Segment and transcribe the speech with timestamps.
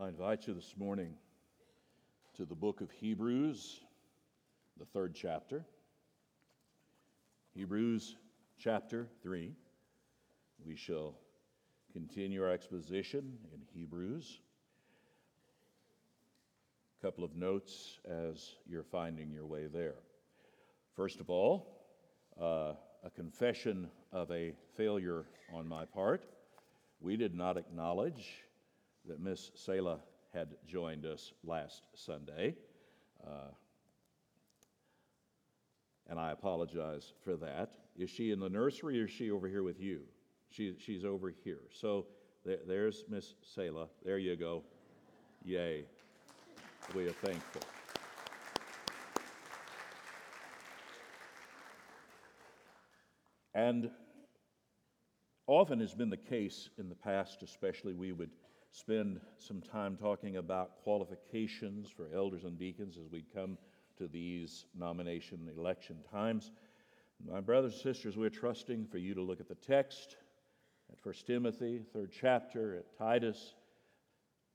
[0.00, 1.14] I invite you this morning
[2.36, 3.80] to the book of Hebrews,
[4.78, 5.64] the third chapter.
[7.52, 8.14] Hebrews
[8.60, 9.56] chapter 3.
[10.64, 11.16] We shall
[11.92, 14.38] continue our exposition in Hebrews.
[17.00, 19.96] A couple of notes as you're finding your way there.
[20.94, 21.76] First of all,
[22.40, 26.24] uh, a confession of a failure on my part.
[27.00, 28.44] We did not acknowledge
[29.08, 30.00] that Miss Selah
[30.32, 32.54] had joined us last Sunday.
[33.26, 33.50] Uh,
[36.08, 37.72] and I apologize for that.
[37.96, 40.02] Is she in the nursery or is she over here with you?
[40.50, 41.60] She, she's over here.
[41.72, 42.06] So
[42.44, 43.88] there, there's Miss Selah.
[44.04, 44.62] There you go.
[45.44, 45.84] Yay.
[46.94, 47.62] We are thankful.
[53.54, 53.90] And
[55.46, 58.30] often has been the case in the past, especially, we would
[58.78, 63.58] spend some time talking about qualifications for elders and deacons as we come
[63.96, 66.52] to these nomination election times.
[67.28, 70.16] My brothers and sisters, we're trusting for you to look at the text
[70.92, 73.54] at 1 Timothy, third chapter, at Titus,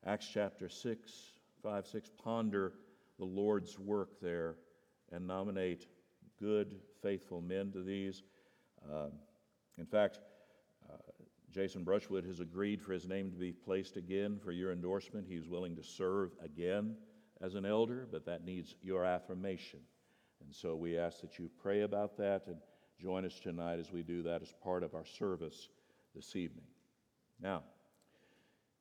[0.05, 1.11] Acts chapter 6,
[1.61, 2.09] 5, 6.
[2.23, 2.71] Ponder
[3.19, 4.55] the Lord's work there
[5.11, 5.87] and nominate
[6.39, 8.23] good, faithful men to these.
[8.89, 9.11] Um,
[9.77, 10.32] in fact, uh,
[11.53, 15.27] Jason Brushwood has agreed for his name to be placed again for your endorsement.
[15.27, 16.95] He's willing to serve again
[17.41, 19.79] as an elder, but that needs your affirmation.
[20.43, 22.57] And so we ask that you pray about that and
[22.99, 25.69] join us tonight as we do that as part of our service
[26.15, 26.65] this evening.
[27.39, 27.61] Now,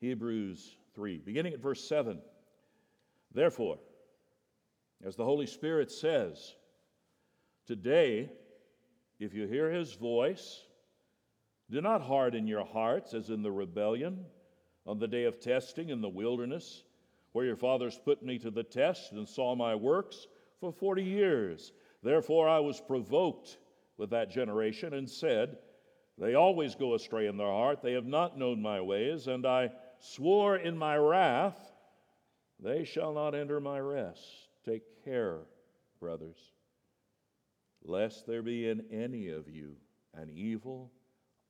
[0.01, 2.21] Hebrews 3, beginning at verse 7.
[3.35, 3.79] Therefore,
[5.05, 6.55] as the Holy Spirit says,
[7.67, 8.31] today,
[9.19, 10.63] if you hear his voice,
[11.73, 14.27] do not harden your hearts as in the rebellion
[14.87, 16.85] on the day of testing in the wilderness
[17.33, 20.27] where your fathers put me to the test and saw my works
[20.61, 21.73] for 40 years.
[22.03, 23.57] Therefore, I was provoked
[23.97, 25.57] with that generation and said,
[26.19, 27.81] They always go astray in their heart.
[27.83, 29.27] They have not known my ways.
[29.27, 31.59] And I swore in my wrath,
[32.61, 34.21] They shall not enter my rest.
[34.67, 35.39] Take care,
[36.01, 36.39] brothers,
[37.83, 39.77] lest there be in any of you
[40.15, 40.93] an evil,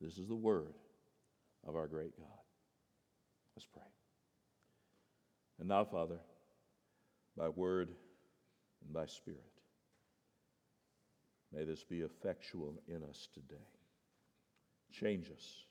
[0.00, 0.74] This is the word
[1.66, 2.26] of our great God.
[3.56, 3.82] Let's pray.
[5.58, 6.18] And now, Father,
[7.36, 7.90] by word
[8.84, 9.40] and by spirit.
[11.52, 13.66] May this be effectual in us today.
[14.92, 15.64] Change us,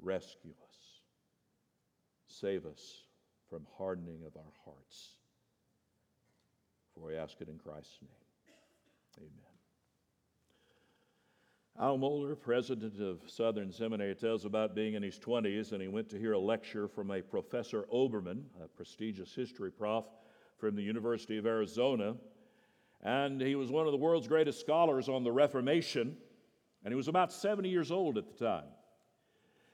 [0.00, 0.76] rescue us,
[2.28, 3.04] save us
[3.48, 5.10] from hardening of our hearts.
[6.94, 8.10] For we ask it in Christ's name.
[9.18, 9.55] Amen.
[11.78, 16.08] Al Mohler, president of Southern Seminary, tells about being in his 20s and he went
[16.08, 20.06] to hear a lecture from a Professor Oberman, a prestigious history prof
[20.56, 22.16] from the University of Arizona.
[23.02, 26.16] And he was one of the world's greatest scholars on the Reformation,
[26.82, 28.68] and he was about 70 years old at the time.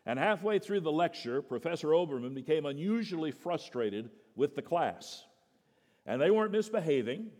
[0.05, 5.25] And halfway through the lecture, Professor Oberman became unusually frustrated with the class.
[6.05, 7.31] And they weren't misbehaving,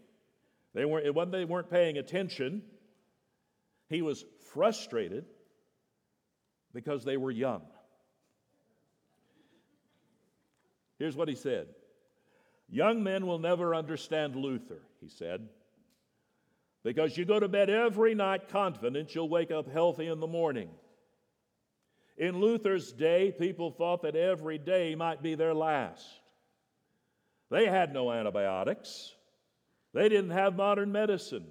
[0.73, 2.63] they weren't, it wasn't they weren't paying attention.
[3.93, 4.25] He was
[4.55, 5.27] frustrated
[6.73, 7.61] because they were young.
[10.99, 11.69] Here's what he said
[12.71, 15.47] Young men will never understand Luther, he said,
[16.83, 20.71] because you go to bed every night confident you'll wake up healthy in the morning.
[22.17, 26.07] In Luther's day, people thought that every day might be their last.
[27.51, 29.13] They had no antibiotics,
[29.93, 31.47] they didn't have modern medicine.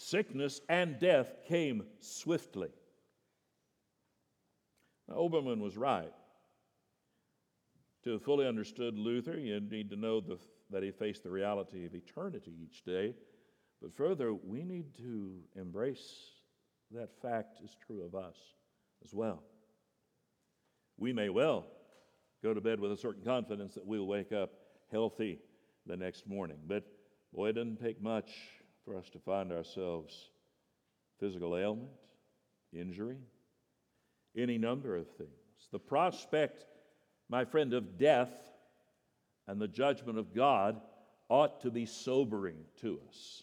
[0.00, 2.68] Sickness and death came swiftly.
[5.08, 6.12] Now, Oberman was right.
[8.04, 10.38] To have fully understood Luther, you need to know the
[10.70, 13.12] that he faced the reality of eternity each day.
[13.82, 16.30] But further, we need to embrace
[16.92, 18.36] that fact is true of us
[19.04, 19.42] as well.
[20.96, 21.66] We may well
[22.40, 24.50] go to bed with a certain confidence that we'll wake up
[24.92, 25.40] healthy
[25.86, 26.58] the next morning.
[26.68, 26.84] But
[27.34, 28.30] boy, it doesn't take much
[28.88, 30.30] for us to find ourselves
[31.20, 31.90] physical ailment,
[32.72, 33.18] injury,
[34.36, 35.30] any number of things.
[35.72, 36.64] The prospect,
[37.28, 38.30] my friend, of death
[39.46, 40.80] and the judgment of God
[41.28, 43.42] ought to be sobering to us.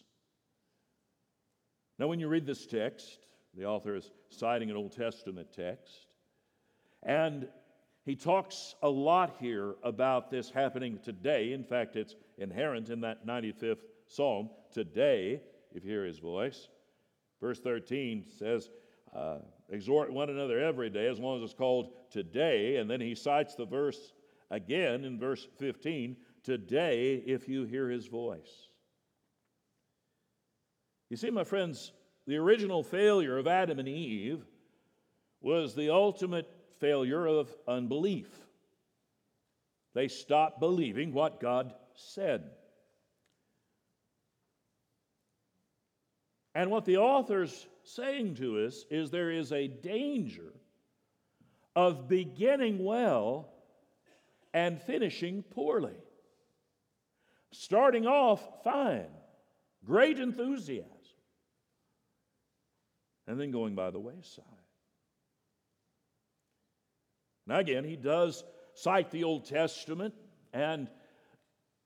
[1.98, 3.18] Now, when you read this text,
[3.54, 6.06] the author is citing an Old Testament text,
[7.04, 7.46] and
[8.04, 11.52] he talks a lot here about this happening today.
[11.52, 14.50] In fact, it's inherent in that 95th Psalm.
[14.72, 15.40] Today,
[15.74, 16.68] if you hear his voice.
[17.40, 18.70] Verse 13 says,
[19.14, 19.38] uh,
[19.70, 22.76] exhort one another every day as long as it's called today.
[22.76, 24.12] And then he cites the verse
[24.50, 28.68] again in verse 15 today if you hear his voice.
[31.10, 31.92] You see, my friends,
[32.26, 34.44] the original failure of Adam and Eve
[35.40, 36.50] was the ultimate
[36.80, 38.28] failure of unbelief.
[39.94, 42.50] They stopped believing what God said.
[46.56, 50.54] And what the author's saying to us is there is a danger
[51.76, 53.52] of beginning well
[54.54, 55.98] and finishing poorly.
[57.52, 59.10] Starting off fine,
[59.84, 60.88] great enthusiasm,
[63.26, 64.44] and then going by the wayside.
[67.46, 70.14] Now, again, he does cite the Old Testament,
[70.54, 70.88] and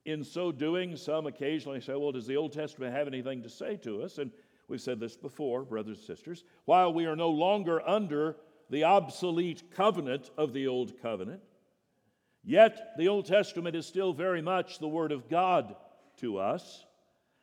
[0.04, 3.76] in so doing, some occasionally say, Well, does the Old Testament have anything to say
[3.78, 4.18] to us?
[4.18, 4.30] And
[4.70, 6.44] we've said this before, brothers and sisters.
[6.64, 8.36] While we are no longer under
[8.70, 11.42] the obsolete covenant of the Old Covenant,
[12.44, 15.74] yet the Old Testament is still very much the Word of God
[16.18, 16.86] to us,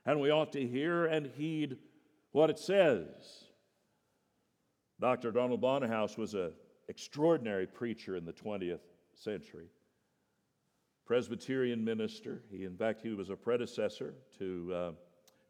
[0.06, 1.78] and we ought to hear and heed
[2.32, 3.08] what it says.
[5.00, 5.32] Dr.
[5.32, 6.54] Donald Barnhouse was an
[6.88, 8.80] extraordinary preacher in the 20th
[9.14, 9.68] century.
[11.06, 12.42] Presbyterian minister.
[12.50, 14.92] He, in fact, he was a predecessor to uh,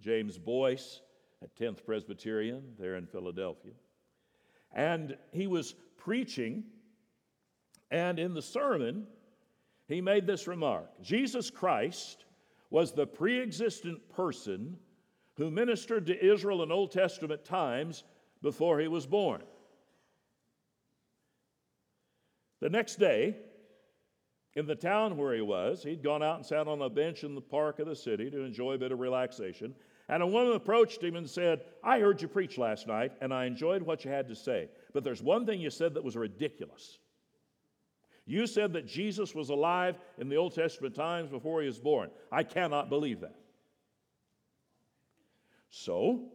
[0.01, 1.01] James Boice
[1.43, 3.73] at 10th Presbyterian there in Philadelphia.
[4.73, 6.63] And he was preaching,
[7.91, 9.07] and in the sermon,
[9.87, 12.25] he made this remark Jesus Christ
[12.69, 14.77] was the pre existent person
[15.35, 18.03] who ministered to Israel in Old Testament times
[18.41, 19.41] before he was born.
[22.59, 23.37] The next day,
[24.55, 27.35] in the town where he was, he'd gone out and sat on a bench in
[27.35, 29.75] the park of the city to enjoy a bit of relaxation.
[30.09, 33.45] And a woman approached him and said, I heard you preach last night, and I
[33.45, 34.69] enjoyed what you had to say.
[34.93, 36.99] But there's one thing you said that was ridiculous.
[38.25, 42.09] You said that Jesus was alive in the Old Testament times before he was born.
[42.31, 43.35] I cannot believe that.
[45.69, 46.29] So,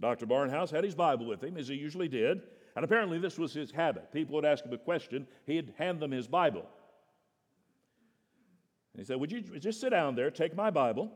[0.00, 0.26] Dr.
[0.26, 2.42] Barnhouse had his Bible with him, as he usually did,
[2.74, 4.12] and apparently this was his habit.
[4.12, 6.66] People would ask him a question, he'd hand them his Bible.
[8.94, 11.12] And he said, Would you just sit down there, take my Bible?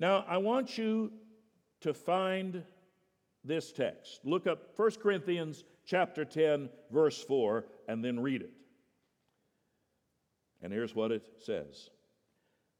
[0.00, 1.12] Now, I want you
[1.82, 2.64] to find
[3.44, 4.20] this text.
[4.24, 8.50] Look up 1 Corinthians chapter 10, verse 4, and then read it.
[10.62, 11.90] And here's what it says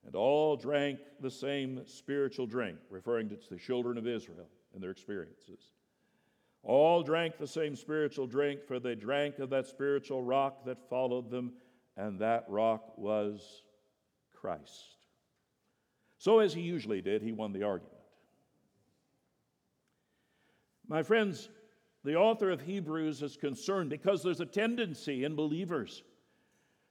[0.07, 4.91] And all drank the same spiritual drink, referring to the children of Israel and their
[4.91, 5.73] experiences.
[6.63, 11.31] All drank the same spiritual drink, for they drank of that spiritual rock that followed
[11.31, 11.53] them,
[11.97, 13.63] and that rock was
[14.35, 15.00] Christ.
[16.21, 17.97] So, as he usually did, he won the argument.
[20.87, 21.49] My friends,
[22.05, 26.03] the author of Hebrews is concerned because there's a tendency in believers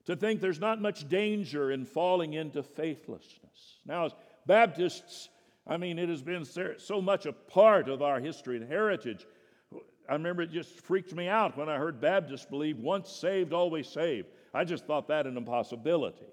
[0.06, 3.78] to think there's not much danger in falling into faithlessness.
[3.86, 4.14] Now, as
[4.46, 5.28] Baptists,
[5.64, 9.28] I mean, it has been so much a part of our history and heritage.
[10.08, 13.86] I remember it just freaked me out when I heard Baptists believe once saved, always
[13.86, 14.26] saved.
[14.52, 16.26] I just thought that an impossibility.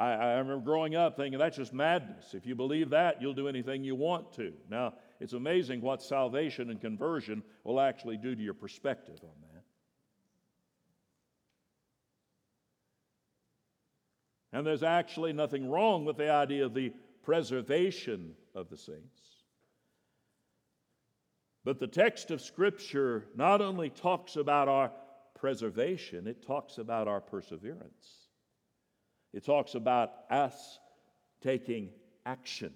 [0.00, 2.32] I, I remember growing up thinking that's just madness.
[2.32, 4.54] If you believe that, you'll do anything you want to.
[4.70, 9.62] Now, it's amazing what salvation and conversion will actually do to your perspective on that.
[14.56, 19.20] And there's actually nothing wrong with the idea of the preservation of the saints.
[21.62, 24.92] But the text of Scripture not only talks about our
[25.34, 28.19] preservation, it talks about our perseverance.
[29.32, 30.78] It talks about us
[31.40, 31.90] taking
[32.26, 32.72] action.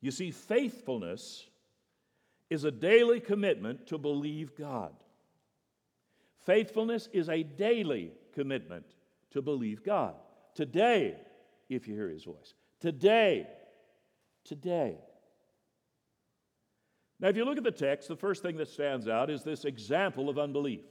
[0.00, 1.46] You see, faithfulness
[2.50, 4.92] is a daily commitment to believe God.
[6.44, 8.84] Faithfulness is a daily commitment
[9.30, 10.14] to believe God.
[10.54, 11.16] today,
[11.68, 12.54] if you hear his voice.
[12.80, 13.48] Today.
[14.44, 14.98] Today.
[17.18, 19.64] Now, if you look at the text, the first thing that stands out is this
[19.64, 20.82] example of unbelief.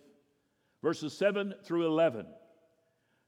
[0.82, 2.26] Verses 7 through 11.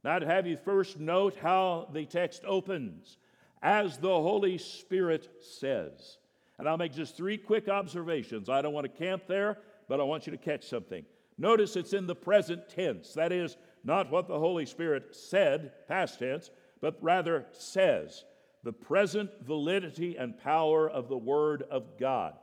[0.07, 3.17] I'd have you first note how the text opens
[3.61, 6.17] as the Holy Spirit says.
[6.57, 8.49] And I'll make just three quick observations.
[8.49, 9.57] I don't want to camp there,
[9.87, 11.03] but I want you to catch something.
[11.37, 13.13] Notice it's in the present tense.
[13.13, 16.49] That is, not what the Holy Spirit said, past tense,
[16.81, 18.23] but rather says.
[18.63, 22.33] The present validity and power of the Word of God.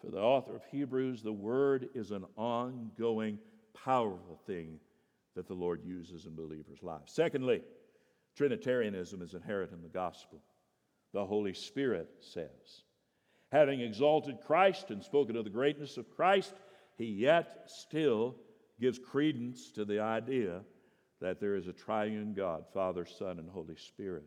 [0.00, 3.38] For the author of Hebrews, the Word is an ongoing,
[3.74, 4.78] powerful thing
[5.38, 7.12] that the Lord uses in believers' lives.
[7.12, 7.62] Secondly,
[8.36, 10.42] Trinitarianism is inherent in the gospel.
[11.14, 12.82] The Holy Spirit says.
[13.52, 16.54] Having exalted Christ and spoken of the greatness of Christ,
[16.96, 18.34] he yet still
[18.80, 20.62] gives credence to the idea
[21.20, 24.26] that there is a triune God, Father, Son, and Holy Spirit.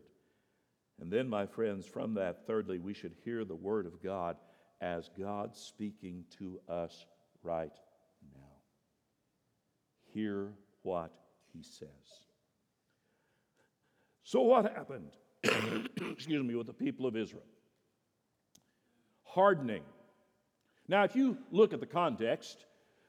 [0.98, 4.38] And then, my friends, from that, thirdly, we should hear the Word of God
[4.80, 7.04] as God speaking to us
[7.42, 7.76] right
[8.34, 8.56] now.
[10.14, 11.12] Hear what
[11.52, 11.88] He says.
[14.24, 15.10] So, what happened?
[15.44, 17.42] Excuse me, with the people of Israel?
[19.24, 19.82] Hardening.
[20.88, 22.66] Now, if you look at the context,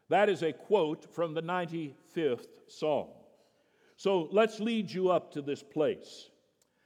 [0.10, 3.08] that is a quote from the 95th Psalm.
[3.96, 6.30] So let's lead you up to this place.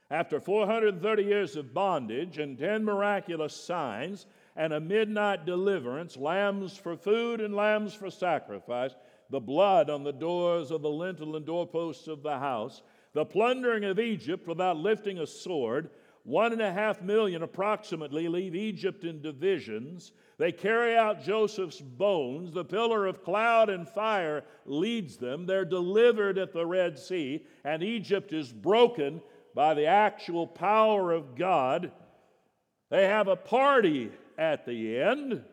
[0.09, 4.25] After 430 years of bondage and 10 miraculous signs
[4.55, 8.95] and a midnight deliverance, lambs for food and lambs for sacrifice,
[9.29, 12.81] the blood on the doors of the lintel and doorposts of the house,
[13.13, 15.89] the plundering of Egypt without lifting a sword,
[16.23, 20.11] one and a half million approximately leave Egypt in divisions.
[20.37, 22.51] They carry out Joseph's bones.
[22.51, 25.45] The pillar of cloud and fire leads them.
[25.45, 29.21] They're delivered at the Red Sea, and Egypt is broken
[29.55, 31.91] by the actual power of God.
[32.89, 35.43] They have a party at the end,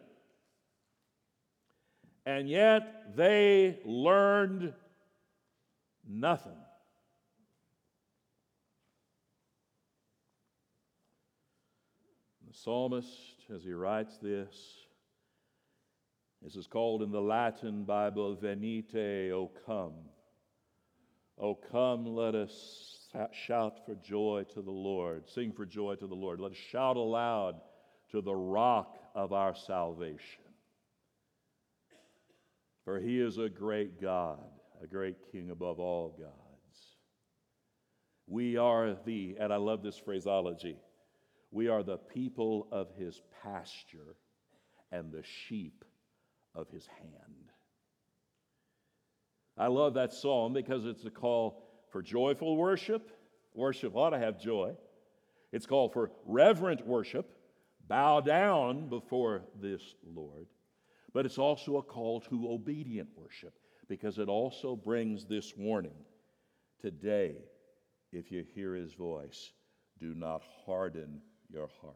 [2.27, 4.73] and yet they learned
[6.09, 6.53] nothing.
[12.47, 13.09] The psalmist
[13.55, 14.55] as he writes this.
[16.43, 19.95] This is called in the Latin Bible, Venite, O come.
[21.39, 26.15] O come, let us shout for joy to the Lord, sing for joy to the
[26.15, 26.41] Lord.
[26.41, 27.61] Let us shout aloud
[28.11, 30.44] to the rock of our salvation.
[32.85, 34.39] For he is a great God,
[34.83, 36.35] a great king above all gods.
[38.27, 40.77] We are the, and I love this phraseology,
[41.51, 44.17] we are the people of his pasture
[44.91, 45.85] and the sheep
[46.55, 47.51] of his hand.
[49.57, 53.11] I love that psalm because it's a call for joyful worship.
[53.55, 54.73] Worship ought to have joy.
[55.53, 57.31] It's called for reverent worship.
[57.87, 60.47] Bow down before this Lord.
[61.15, 63.55] But it's also a call to obedient worship
[63.89, 65.95] because it also brings this warning.
[66.81, 67.37] Today,
[68.13, 69.53] if you hear his voice,
[70.01, 71.95] do not harden your heart.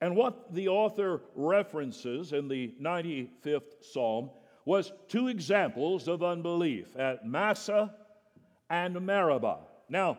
[0.00, 4.30] And what the author references in the 95th Psalm
[4.64, 7.94] was two examples of unbelief at Massah
[8.68, 9.60] and Meribah.
[9.88, 10.18] Now,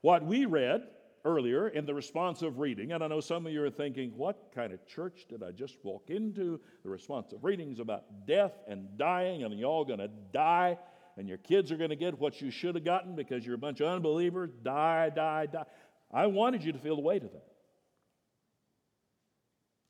[0.00, 0.82] what we read
[1.24, 4.72] earlier in the responsive reading, and I know some of you are thinking, what kind
[4.72, 6.60] of church did I just walk into?
[6.82, 10.78] The responsive readings about death and dying, and you're all going to die,
[11.16, 13.58] and your kids are going to get what you should have gotten because you're a
[13.58, 14.50] bunch of unbelievers.
[14.62, 15.64] Die, die, die.
[16.12, 17.46] I wanted you to feel the weight of that.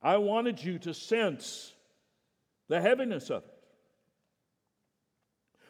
[0.02, 1.72] I wanted you to sense
[2.68, 3.54] the heaviness of it.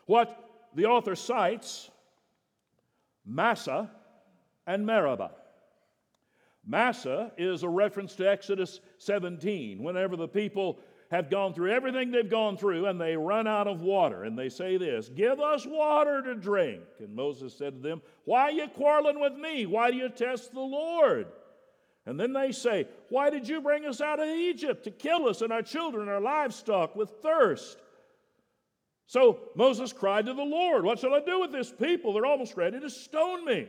[0.06, 0.36] What
[0.74, 1.90] the author cites
[3.26, 3.90] Massah
[4.66, 5.32] and Meribah.
[6.70, 10.78] Massah is a reference to Exodus 17, whenever the people
[11.10, 14.22] have gone through everything they've gone through and they run out of water.
[14.22, 16.82] And they say this Give us water to drink.
[17.00, 19.66] And Moses said to them, Why are you quarreling with me?
[19.66, 21.26] Why do you test the Lord?
[22.06, 25.42] And then they say, Why did you bring us out of Egypt to kill us
[25.42, 27.78] and our children and our livestock with thirst?
[29.08, 32.12] So Moses cried to the Lord, What shall I do with this people?
[32.12, 33.66] They're almost ready to stone me.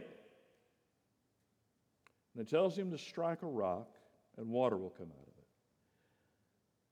[2.33, 3.89] And it tells him to strike a rock,
[4.37, 5.47] and water will come out of it.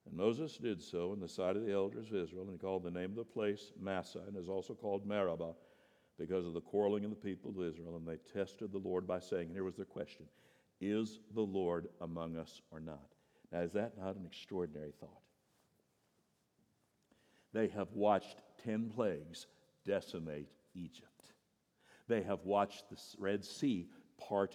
[0.05, 2.84] And Moses did so in the sight of the elders of Israel, and he called
[2.84, 5.53] the name of the place Massah, and is also called Meribah,
[6.17, 7.96] because of the quarreling of the people of Israel.
[7.96, 10.25] And they tested the Lord by saying, and here was their question
[10.81, 13.13] Is the Lord among us or not?
[13.51, 15.22] Now, is that not an extraordinary thought?
[17.53, 19.48] They have watched 10 plagues
[19.86, 21.31] decimate Egypt.
[22.08, 23.88] They have watched the Red Sea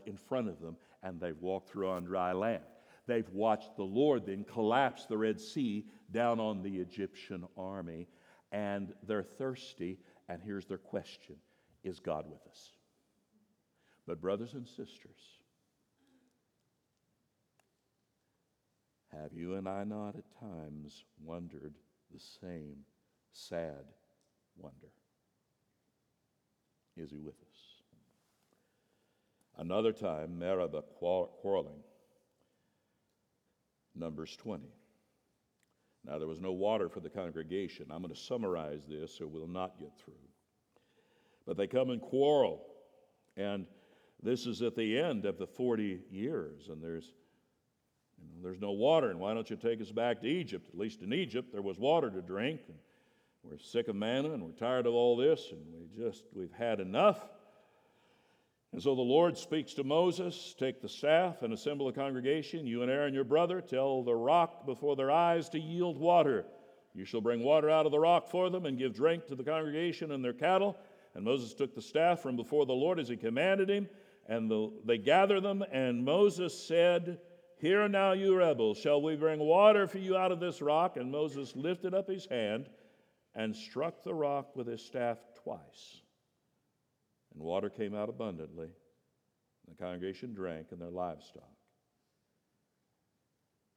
[0.07, 2.63] in front of them, and they've walked through on dry land.
[3.07, 8.09] They've watched the Lord then collapse the Red Sea down on the Egyptian army,
[8.53, 9.99] and they're thirsty.
[10.29, 11.37] And here's their question
[11.83, 12.71] Is God with us?
[14.07, 15.41] But, brothers and sisters,
[19.13, 21.75] have you and I not at times wondered
[22.13, 22.77] the same
[23.33, 23.85] sad
[24.57, 24.93] wonder?
[26.97, 27.74] Is he with us?
[29.57, 31.83] Another time, Meribah quarreling.
[33.95, 34.65] Numbers 20.
[36.05, 37.87] Now, there was no water for the congregation.
[37.91, 40.15] I'm going to summarize this so we'll not get through.
[41.47, 42.67] But they come and quarrel.
[43.37, 43.67] And
[44.23, 47.13] this is at the end of the 40 years, and there's,
[48.19, 49.11] you know, there's no water.
[49.11, 50.69] And why don't you take us back to Egypt?
[50.69, 52.61] At least in Egypt, there was water to drink.
[52.69, 52.77] And
[53.43, 56.81] we're sick of manna, and we're tired of all this, and we just, we've had
[56.81, 57.19] enough.
[58.75, 62.67] And so the Lord speaks to Moses Take the staff and assemble the congregation.
[62.67, 66.45] You and Aaron, your brother, tell the rock before their eyes to yield water.
[66.93, 69.45] You shall bring water out of the rock for them and give drink to the
[69.45, 70.77] congregation and their cattle.
[71.15, 73.89] And Moses took the staff from before the Lord as he commanded him,
[74.29, 75.63] and the, they gathered them.
[75.71, 77.21] And Moses said,
[77.59, 80.97] Hear now, you rebels, shall we bring water for you out of this rock?
[80.97, 82.69] And Moses lifted up his hand
[83.37, 86.01] and struck the rock with his staff twice.
[87.35, 88.69] And water came out abundantly.
[89.67, 91.51] And The congregation drank and their livestock.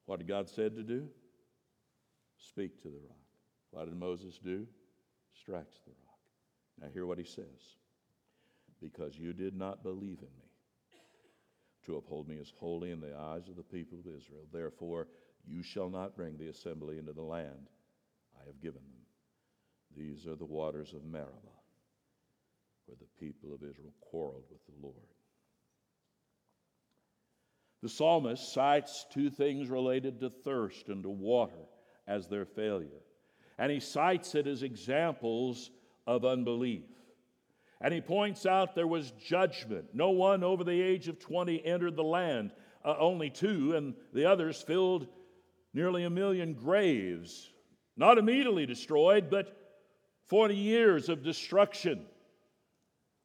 [0.06, 1.08] What did God said to do?
[2.38, 3.18] Speak to the rock.
[3.72, 4.66] What did Moses do?
[5.34, 6.20] Strikes the rock.
[6.80, 7.76] Now hear what he says.
[8.82, 10.48] Because you did not believe in me
[11.86, 15.08] to uphold me as holy in the eyes of the people of Israel, therefore
[15.48, 17.70] you shall not bring the assembly into the land
[18.40, 19.05] I have given them.
[19.96, 21.56] These are the waters of Meribah,
[22.88, 24.96] where the people of Israel quarreled with the Lord.
[27.84, 31.68] The psalmist cites two things related to thirst and to water
[32.08, 33.04] as their failure.
[33.60, 35.70] And he cites it as examples
[36.06, 36.86] of unbelief.
[37.82, 39.86] And he points out there was judgment.
[39.94, 42.52] No one over the age of 20 entered the land,
[42.84, 45.08] uh, only two, and the others filled
[45.74, 47.52] nearly a million graves.
[47.96, 49.56] Not immediately destroyed, but
[50.26, 52.06] 40 years of destruction.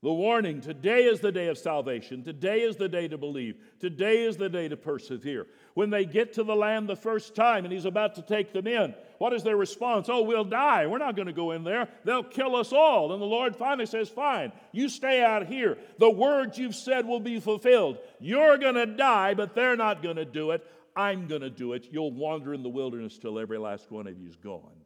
[0.02, 2.24] The warning today is the day of salvation.
[2.24, 3.54] Today is the day to believe.
[3.78, 5.46] Today is the day to persevere.
[5.74, 8.66] When they get to the land the first time and he's about to take them
[8.66, 10.08] in, what is their response?
[10.08, 10.88] Oh, we'll die.
[10.88, 11.88] We're not going to go in there.
[12.04, 13.12] They'll kill us all.
[13.12, 15.78] And the Lord finally says, Fine, you stay out here.
[15.98, 17.98] The words you've said will be fulfilled.
[18.18, 20.66] You're going to die, but they're not going to do it.
[20.96, 21.86] I'm going to do it.
[21.92, 24.82] You'll wander in the wilderness till every last one of you's gone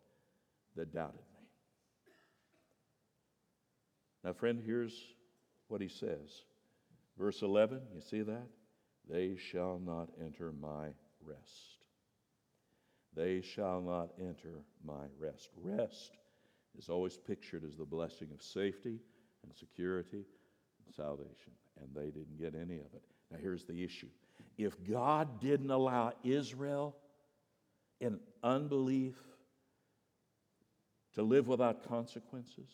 [0.76, 1.25] that doubted.
[4.26, 5.14] Now, friend, here's
[5.68, 6.42] what he says.
[7.16, 8.48] Verse 11, you see that?
[9.08, 10.88] They shall not enter my
[11.24, 11.78] rest.
[13.14, 15.50] They shall not enter my rest.
[15.62, 16.16] Rest
[16.76, 18.98] is always pictured as the blessing of safety
[19.44, 20.24] and security
[20.84, 23.04] and salvation, and they didn't get any of it.
[23.30, 24.08] Now, here's the issue
[24.58, 26.96] if God didn't allow Israel
[28.00, 29.14] in unbelief
[31.14, 32.70] to live without consequences,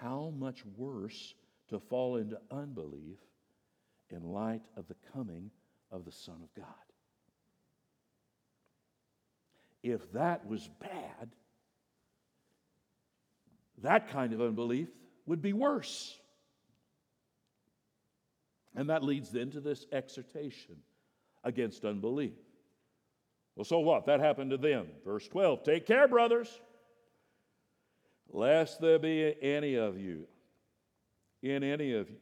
[0.00, 1.34] how much worse
[1.68, 3.18] to fall into unbelief
[4.10, 5.50] in light of the coming
[5.90, 6.66] of the Son of God.
[9.82, 11.30] If that was bad,
[13.82, 14.88] that kind of unbelief
[15.26, 16.18] would be worse.
[18.74, 20.76] And that leads then to this exhortation
[21.44, 22.34] against unbelief.
[23.56, 24.06] Well, so what?
[24.06, 24.88] That happened to them.
[25.04, 26.60] Verse 12 Take care, brothers
[28.30, 30.26] lest there be any of you,
[31.42, 32.16] in any of you,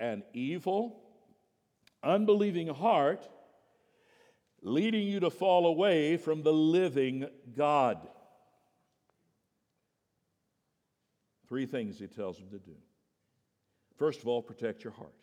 [0.00, 1.00] an evil,
[2.02, 3.28] unbelieving heart
[4.62, 7.98] leading you to fall away from the living God.
[11.48, 12.74] Three things he tells them to do.
[13.96, 15.14] First of all, protect your heart.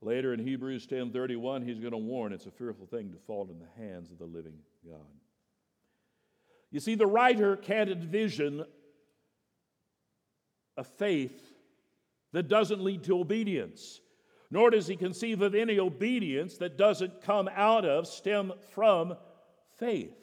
[0.00, 3.58] Later in Hebrews 10:31, he's going to warn it's a fearful thing to fall in
[3.58, 5.00] the hands of the living God.
[6.74, 8.64] You see, the writer can't envision
[10.76, 11.40] a faith
[12.32, 14.00] that doesn't lead to obedience,
[14.50, 19.14] nor does he conceive of any obedience that doesn't come out of, stem from
[19.78, 20.18] faith.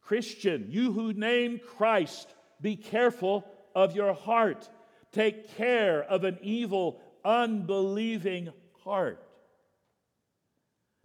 [0.00, 3.44] Christian, you who name Christ, be careful
[3.76, 4.68] of your heart.
[5.12, 8.48] Take care of an evil, unbelieving
[8.82, 9.24] heart.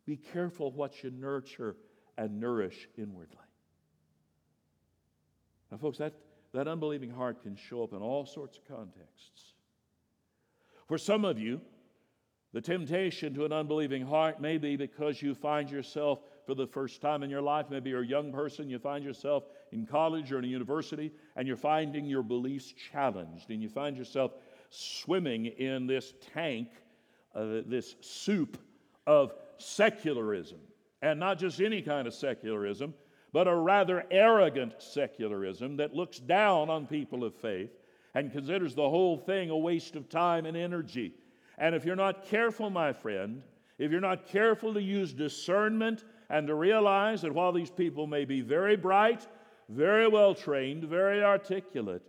[0.08, 1.76] Be careful what you nurture
[2.18, 3.43] and nourish inwardly.
[5.74, 6.14] Now, folks, that,
[6.54, 9.54] that unbelieving heart can show up in all sorts of contexts.
[10.88, 11.62] For some of you,
[12.54, 17.02] the temptation to an unbelieving heart may be because you find yourself for the first
[17.02, 17.72] time in your life.
[17.72, 21.48] Maybe you're a young person, you find yourself in college or in a university, and
[21.48, 24.34] you're finding your beliefs challenged, and you find yourself
[24.70, 26.68] swimming in this tank,
[27.34, 28.60] uh, this soup
[29.08, 30.60] of secularism.
[31.02, 32.94] And not just any kind of secularism,
[33.34, 37.72] but a rather arrogant secularism that looks down on people of faith
[38.14, 41.14] and considers the whole thing a waste of time and energy.
[41.58, 43.42] And if you're not careful, my friend,
[43.80, 48.24] if you're not careful to use discernment and to realize that while these people may
[48.24, 49.28] be very bright,
[49.68, 52.04] very well trained, very articulate,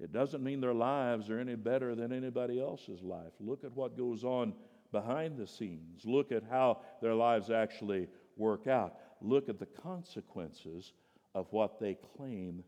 [0.00, 3.32] it doesn't mean their lives are any better than anybody else's life.
[3.38, 4.54] Look at what goes on
[4.92, 6.06] behind the scenes.
[6.06, 8.94] Look at how their lives actually work out.
[9.20, 10.92] Look at the consequences
[11.34, 12.64] of what they claim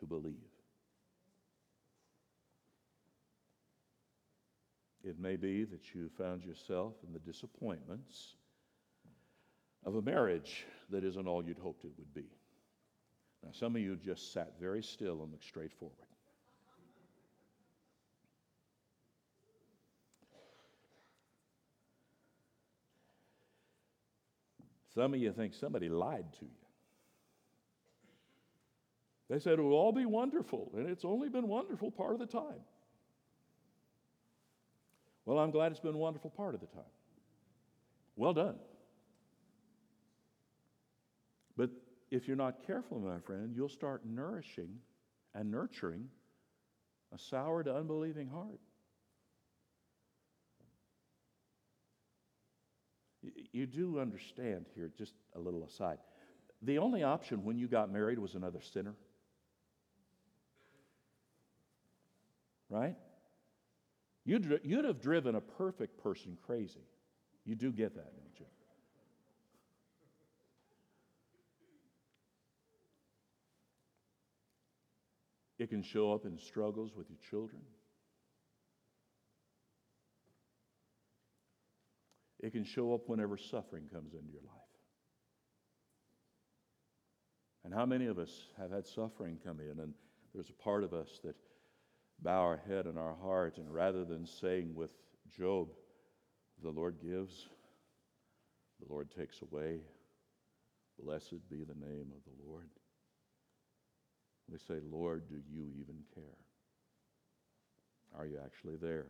[0.00, 0.34] to believe.
[5.04, 8.36] It may be that you found yourself in the disappointments
[9.84, 12.26] of a marriage that isn't all you'd hoped it would be.
[13.42, 15.96] Now, some of you just sat very still and looked straight forward.
[24.94, 26.50] Some of you think somebody lied to you.
[29.30, 32.26] They said it will all be wonderful, and it's only been wonderful part of the
[32.26, 32.60] time.
[35.24, 36.82] Well, I'm glad it's been a wonderful part of the time.
[38.16, 38.56] Well done.
[41.56, 41.70] But
[42.10, 44.80] if you're not careful, my friend, you'll start nourishing
[45.34, 46.08] and nurturing
[47.14, 48.60] a sour to unbelieving heart.
[53.52, 55.98] You do understand here, just a little aside.
[56.62, 58.94] The only option when you got married was another sinner.
[62.70, 62.96] Right?
[64.24, 66.86] You'd, you'd have driven a perfect person crazy.
[67.44, 68.46] You do get that, don't you?
[75.58, 77.62] It can show up in struggles with your children.
[82.42, 84.62] It can show up whenever suffering comes into your life.
[87.64, 89.94] And how many of us have had suffering come in, and
[90.34, 91.36] there's a part of us that
[92.20, 94.90] bow our head and our heart, and rather than saying with
[95.36, 95.68] Job,
[96.62, 97.46] the Lord gives,
[98.80, 99.78] the Lord takes away,
[100.98, 102.68] blessed be the name of the Lord.
[104.50, 106.24] We say, Lord, do you even care?
[108.18, 109.06] Are you actually there?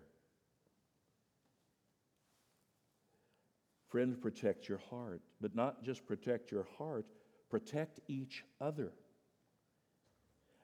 [3.93, 7.05] Friend, protect your heart, but not just protect your heart,
[7.51, 8.91] protect each other.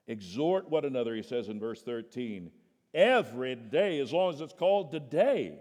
[0.07, 2.49] Exhort one another, he says in verse 13,
[2.95, 5.59] every day, as long as it's called today,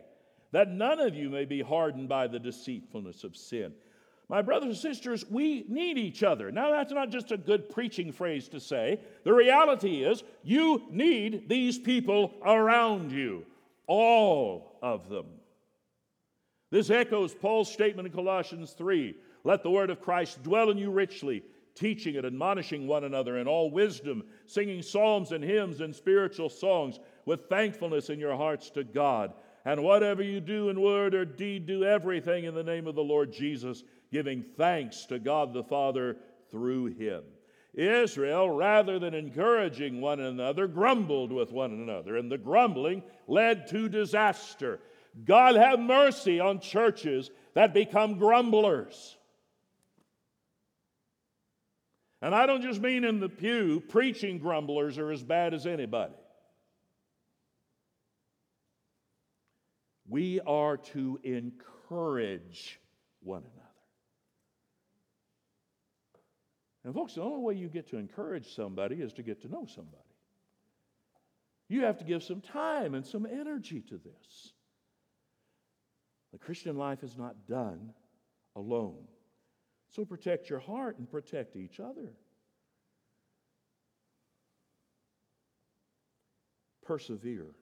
[0.51, 3.75] that none of you may be hardened by the deceitfulness of sin.
[4.31, 6.51] My brothers and sisters, we need each other.
[6.51, 8.99] Now, that's not just a good preaching phrase to say.
[9.25, 13.45] The reality is, you need these people around you,
[13.87, 15.27] all of them.
[16.71, 20.91] This echoes Paul's statement in Colossians 3 Let the word of Christ dwell in you
[20.91, 21.43] richly,
[21.75, 26.99] teaching and admonishing one another in all wisdom, singing psalms and hymns and spiritual songs
[27.25, 29.33] with thankfulness in your hearts to God.
[29.65, 33.03] And whatever you do in word or deed, do everything in the name of the
[33.03, 36.17] Lord Jesus, giving thanks to God the Father
[36.51, 37.23] through him.
[37.75, 43.89] Israel, rather than encouraging one another, grumbled with one another, and the grumbling led to
[43.89, 44.81] disaster.
[45.25, 49.17] God have mercy on churches that become grumblers.
[52.21, 56.15] And I don't just mean in the pew, preaching grumblers are as bad as anybody.
[60.09, 62.81] We are to encourage
[63.21, 63.55] one another.
[66.85, 69.67] And, folks, the only way you get to encourage somebody is to get to know
[69.67, 69.97] somebody.
[71.69, 74.53] You have to give some time and some energy to this.
[76.33, 77.93] The Christian life is not done
[78.57, 79.07] alone.
[79.89, 82.13] So protect your heart and protect each other.
[86.85, 87.55] Persevere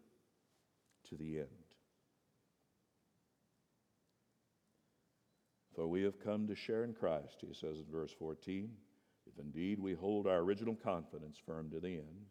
[1.08, 1.46] to the end.
[5.74, 8.70] For we have come to share in Christ, he says in verse 14,
[9.26, 12.26] if indeed we hold our original confidence firm to the end.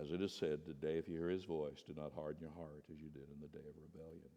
[0.00, 2.84] As it is said, today, if you hear his voice, do not harden your heart
[2.92, 4.30] as you did in the day of rebellion.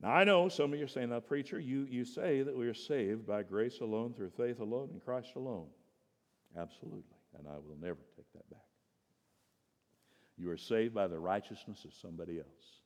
[0.00, 2.66] Now, I know some of you are saying, now, preacher, you, you say that we
[2.66, 5.66] are saved by grace alone, through faith alone, in Christ alone.
[6.56, 7.02] Absolutely.
[7.38, 8.60] and I will never take that back.
[10.36, 12.80] You are saved by the righteousness of somebody else.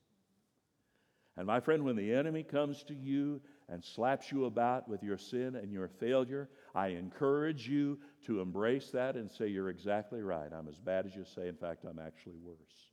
[1.37, 5.17] And my friend, when the enemy comes to you and slaps you about with your
[5.17, 10.51] sin and your failure, I encourage you to embrace that and say, You're exactly right.
[10.51, 11.47] I'm as bad as you say.
[11.47, 12.88] In fact, I'm actually worse.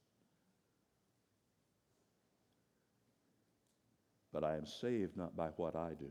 [4.36, 6.10] But I am saved not by what I do,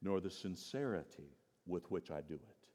[0.00, 1.26] nor the sincerity
[1.66, 2.68] with which I do it.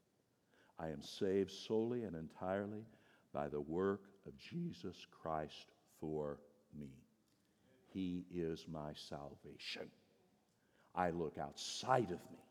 [0.78, 2.84] I am saved solely and entirely
[3.32, 6.38] by the work of Jesus Christ for
[6.78, 6.90] me.
[7.94, 9.88] He is my salvation.
[10.94, 12.44] I look outside of me.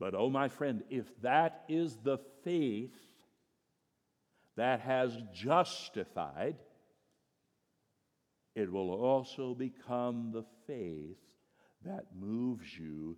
[0.00, 2.96] But, oh, my friend, if that is the faith
[4.56, 6.56] that has justified,
[8.54, 11.16] it will also become the faith
[11.84, 13.16] that moves you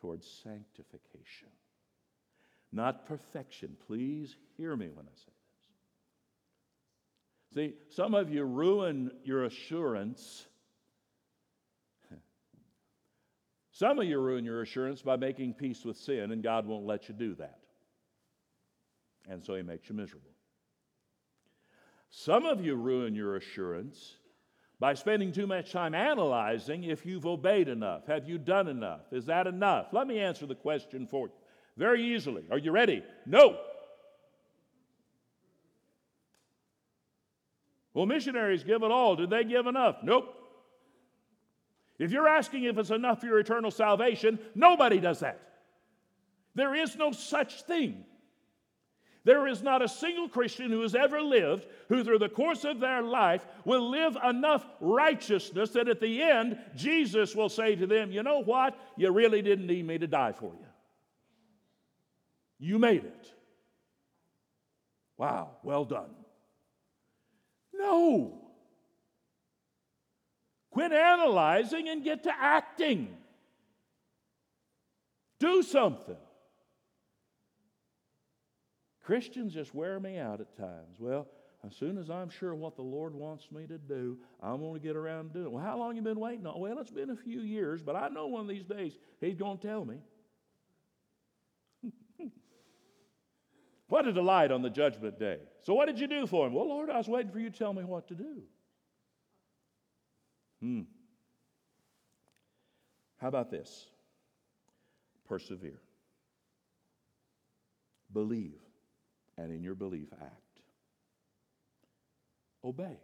[0.00, 1.48] towards sanctification.
[2.72, 3.76] Not perfection.
[3.86, 5.32] Please hear me when I say
[7.54, 7.54] this.
[7.54, 10.46] See, some of you ruin your assurance.
[13.70, 17.08] Some of you ruin your assurance by making peace with sin, and God won't let
[17.08, 17.60] you do that.
[19.28, 20.32] And so He makes you miserable.
[22.10, 24.16] Some of you ruin your assurance
[24.84, 28.06] by spending too much time analyzing if you've obeyed enough.
[28.06, 29.00] Have you done enough?
[29.12, 29.86] Is that enough?
[29.92, 31.32] Let me answer the question for you
[31.78, 32.44] very easily.
[32.50, 33.02] Are you ready?
[33.24, 33.56] No.
[37.94, 39.16] Well, missionaries give it all.
[39.16, 40.02] Did they give enough?
[40.02, 40.34] Nope.
[41.98, 45.40] If you're asking if it's enough for your eternal salvation, nobody does that.
[46.54, 48.04] There is no such thing.
[49.24, 52.78] There is not a single Christian who has ever lived who, through the course of
[52.78, 58.12] their life, will live enough righteousness that at the end, Jesus will say to them,
[58.12, 58.78] You know what?
[58.96, 60.66] You really didn't need me to die for you.
[62.58, 63.32] You made it.
[65.16, 66.10] Wow, well done.
[67.72, 68.42] No.
[70.70, 73.16] Quit analyzing and get to acting.
[75.38, 76.16] Do something.
[79.04, 80.96] Christians just wear me out at times.
[80.98, 81.28] Well,
[81.66, 84.80] as soon as I'm sure what the Lord wants me to do, I'm going to
[84.80, 85.52] get around to doing it.
[85.52, 86.58] Well, how long you been waiting on?
[86.58, 89.58] Well, it's been a few years, but I know one of these days He's going
[89.58, 89.98] to tell me.
[93.88, 95.38] what a delight on the judgment day.
[95.62, 96.54] So, what did you do for him?
[96.54, 98.42] Well, Lord, I was waiting for you to tell me what to do.
[100.60, 100.82] Hmm.
[103.18, 103.86] How about this?
[105.28, 105.80] Persevere.
[108.12, 108.63] Believe
[109.36, 110.60] and in your belief, act.
[112.64, 112.98] Obey.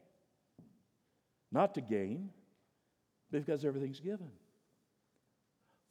[1.52, 2.30] Not to gain,
[3.30, 4.30] because everything's given.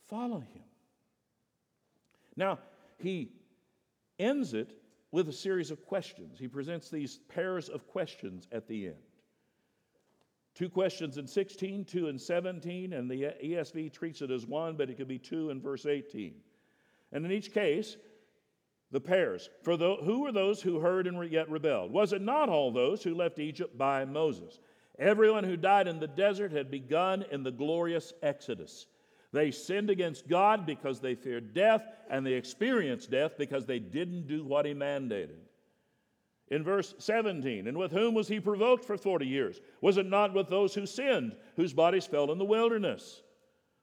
[0.07, 0.63] Follow him.
[2.35, 2.59] Now,
[2.97, 3.31] he
[4.17, 4.73] ends it
[5.11, 6.39] with a series of questions.
[6.39, 8.95] He presents these pairs of questions at the end.
[10.55, 14.89] Two questions in 16, two in 17, and the ESV treats it as one, but
[14.89, 16.33] it could be two in verse 18.
[17.11, 17.97] And in each case,
[18.91, 19.49] the pairs.
[19.63, 21.91] For the, who were those who heard and yet rebelled?
[21.91, 24.59] Was it not all those who left Egypt by Moses?
[24.97, 28.87] Everyone who died in the desert had begun in the glorious Exodus.
[29.31, 34.27] They sinned against God because they feared death, and they experienced death because they didn't
[34.27, 35.37] do what He mandated.
[36.49, 39.61] In verse 17, and with whom was He provoked for 40 years?
[39.81, 43.21] Was it not with those who sinned, whose bodies fell in the wilderness?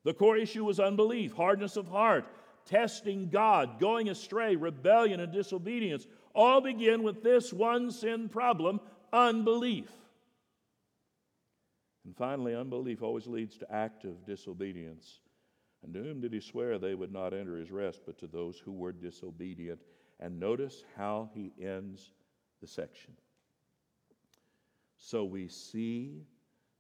[0.04, 2.26] The core issue was unbelief, hardness of heart,
[2.66, 8.80] testing God, going astray, rebellion, and disobedience all begin with this one sin problem
[9.12, 9.88] unbelief.
[12.04, 15.20] And finally, unbelief always leads to active disobedience.
[15.82, 18.58] And to whom did he swear they would not enter his rest, but to those
[18.58, 19.80] who were disobedient?
[20.20, 22.12] And notice how he ends
[22.60, 23.14] the section.
[24.98, 26.22] So we see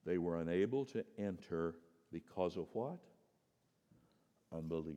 [0.04, 1.74] they were unable to enter
[2.12, 2.98] because of what?
[4.52, 4.96] Unbelief.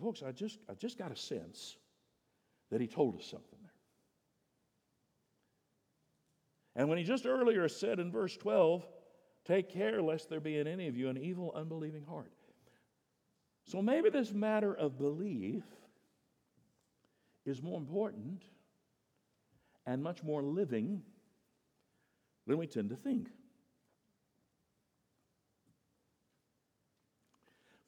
[0.00, 1.76] Folks, I just, I just got a sense
[2.70, 3.70] that he told us something there.
[6.74, 8.86] And when he just earlier said in verse 12,
[9.44, 12.32] take care lest there be in any of you an evil, unbelieving heart.
[13.64, 15.62] So maybe this matter of belief
[17.44, 18.42] is more important
[19.86, 21.02] and much more living
[22.46, 23.28] than we tend to think.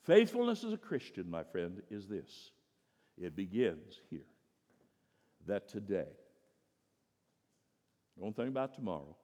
[0.04, 2.50] Faithfulness as a Christian, my friend, is this
[3.16, 4.26] it begins here.
[5.46, 6.08] That today,
[8.18, 9.16] don't think about tomorrow,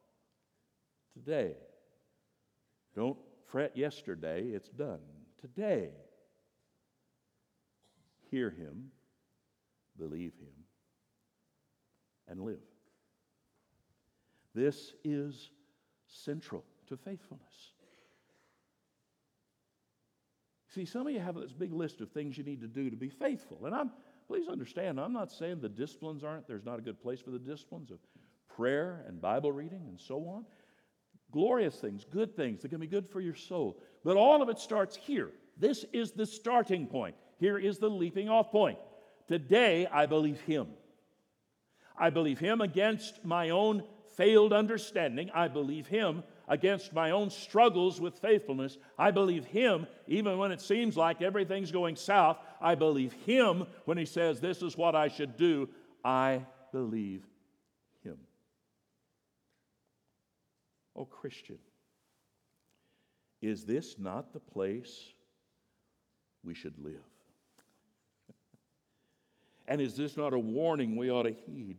[1.15, 1.55] today,
[2.95, 3.19] don't
[3.51, 5.01] fret yesterday, it's done.
[5.41, 5.91] Today,
[8.31, 8.91] hear Him,
[10.01, 10.65] believe him,
[12.29, 12.59] and live.
[14.55, 15.51] This is
[16.09, 17.73] central to faithfulness.
[20.73, 22.97] See, some of you have this big list of things you need to do to
[22.97, 23.67] be faithful.
[23.67, 23.91] And I'm,
[24.29, 27.41] please understand, I'm not saying the disciplines aren't, there's not a good place for the
[27.41, 27.99] disciplines of
[28.49, 30.45] prayer and Bible reading and so on.
[31.33, 33.81] Glorious things, good things that can be good for your soul.
[34.05, 35.31] But all of it starts here.
[35.57, 37.17] This is the starting point.
[37.39, 38.79] Here is the leaping off point.
[39.27, 40.69] Today, I believe Him.
[41.99, 43.83] I believe Him against my own
[44.17, 45.31] failed understanding.
[45.35, 48.77] I believe Him against my own struggles with faithfulness.
[48.99, 52.39] I believe Him even when it seems like everything's going south.
[52.61, 55.69] I believe Him when He says, This is what I should do.
[56.05, 57.25] I believe
[58.03, 58.19] Him.
[60.97, 61.59] Oh, Christian,
[63.41, 65.15] is this not the place
[66.43, 66.95] we should live?
[69.69, 71.79] and is this not a warning we ought to heed?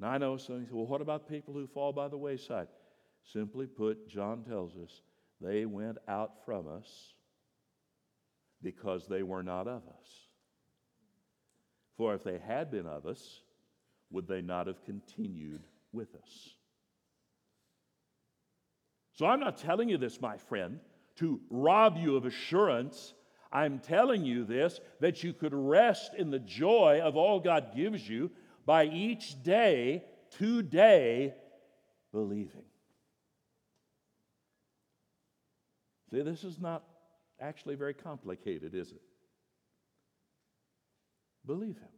[0.00, 2.68] Now, I know some say, well, what about people who fall by the wayside?
[3.32, 5.02] Simply put, John tells us
[5.40, 7.14] they went out from us
[8.62, 10.08] because they were not of us.
[11.96, 13.40] For if they had been of us,
[14.10, 16.50] would they not have continued with us?
[19.14, 20.78] So I'm not telling you this, my friend,
[21.16, 23.14] to rob you of assurance.
[23.50, 28.08] I'm telling you this that you could rest in the joy of all God gives
[28.08, 28.30] you
[28.68, 30.04] by each day,
[30.36, 31.32] today,
[32.12, 32.66] believing.
[36.10, 36.84] See, this is not
[37.40, 39.00] actually very complicated, is it?
[41.46, 41.88] Believe Him.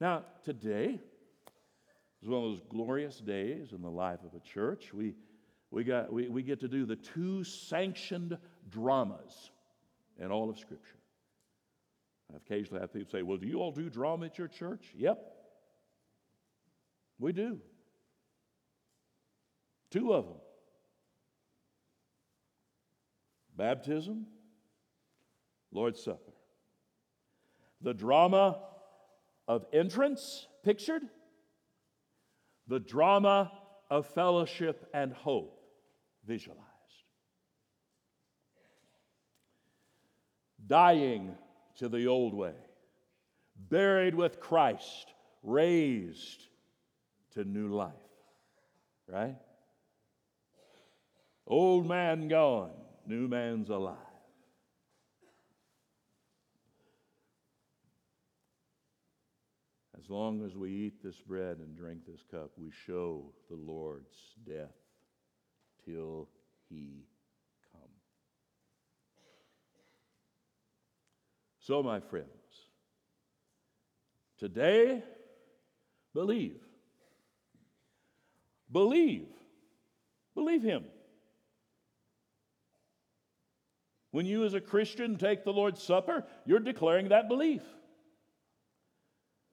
[0.00, 1.00] Now, today
[2.22, 4.94] is one of those glorious days in the life of a church.
[4.94, 5.16] We,
[5.72, 8.38] we, got, we, we get to do the two sanctioned
[8.70, 9.50] dramas
[10.20, 10.98] in all of Scripture.
[12.30, 14.92] I've occasionally had people say, Well, do you all do drama at your church?
[14.96, 15.18] Yep.
[17.18, 17.60] We do.
[19.90, 20.36] Two of them
[23.56, 24.26] baptism,
[25.72, 26.32] Lord's Supper.
[27.80, 28.60] The drama
[29.48, 31.02] of entrance pictured,
[32.66, 33.52] the drama
[33.90, 35.58] of fellowship and hope
[36.26, 36.62] visualized.
[40.66, 41.36] Dying
[41.76, 42.54] to the old way,
[43.56, 45.12] buried with Christ,
[45.42, 46.42] raised
[47.34, 47.92] to new life.
[49.08, 49.36] Right?
[51.46, 52.72] Old man gone,
[53.06, 53.96] new man's alive.
[59.98, 64.16] As long as we eat this bread and drink this cup, we show the Lord's
[64.46, 64.74] death
[65.84, 66.28] till
[66.68, 67.06] he
[71.66, 72.28] So, my friends,
[74.38, 75.02] today,
[76.14, 76.60] believe.
[78.70, 79.26] Believe.
[80.36, 80.84] Believe Him.
[84.12, 87.62] When you, as a Christian, take the Lord's Supper, you're declaring that belief.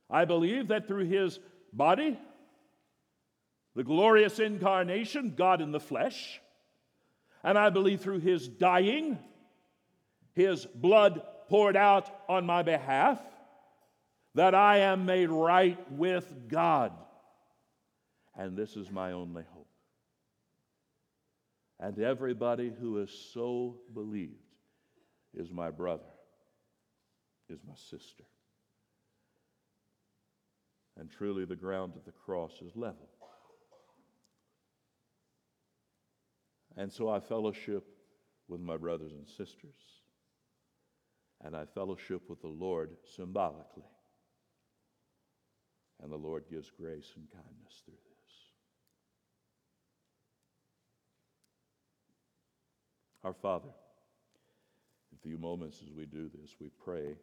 [0.07, 1.39] I believe that through His
[1.73, 2.19] body,
[3.75, 6.39] the glorious incarnation, God in the flesh,
[7.43, 9.17] and I believe through His dying,
[10.35, 13.19] His blood poured out on my behalf,
[14.35, 16.91] that I am made right with God.
[18.35, 19.67] And this is my only hope.
[21.79, 24.33] And everybody who is so believed
[25.35, 26.03] is my brother,
[27.49, 28.23] is my sister.
[30.97, 33.09] And truly, the ground of the cross is level.
[36.77, 37.83] And so I fellowship
[38.47, 39.92] with my brothers and sisters
[41.43, 43.83] and I fellowship with the Lord symbolically.
[46.01, 48.33] And the Lord gives grace and kindness through this.
[53.23, 53.69] Our Father,
[55.11, 57.15] in a few moments as we do this, we pray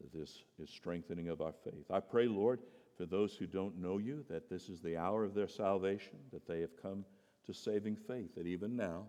[0.00, 1.90] that this is strengthening of our faith.
[1.90, 2.60] I pray, Lord,
[2.96, 6.46] for those who don't know you, that this is the hour of their salvation, that
[6.46, 7.04] they have come
[7.46, 9.04] to saving faith, that even now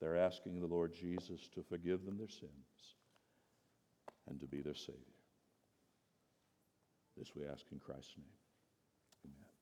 [0.00, 2.93] they're asking the Lord Jesus to forgive them their sins
[4.28, 4.98] and to be their Savior.
[7.16, 8.43] This we ask in Christ's name.